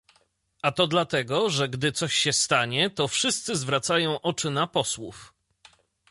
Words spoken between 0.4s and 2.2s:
A to dlatego, że gdy coś